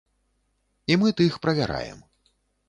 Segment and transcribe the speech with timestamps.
[0.93, 2.01] І мы тых правяраем.